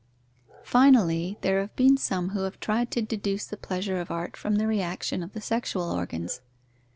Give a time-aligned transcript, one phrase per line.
[0.65, 4.55] _Finally, there have been some who have tried to deduce the pleasure of art from
[4.55, 6.41] the reaction of the sexual organs.